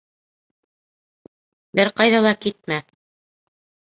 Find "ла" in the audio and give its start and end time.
2.27-2.31